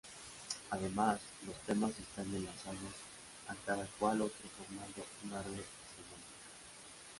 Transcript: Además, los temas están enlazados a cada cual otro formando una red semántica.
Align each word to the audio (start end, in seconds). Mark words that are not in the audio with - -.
Además, 0.71 1.19
los 1.45 1.55
temas 1.57 1.91
están 1.91 2.25
enlazados 2.33 2.79
a 3.47 3.53
cada 3.67 3.85
cual 3.99 4.21
otro 4.23 4.49
formando 4.57 5.05
una 5.23 5.43
red 5.43 5.51
semántica. 5.93 6.39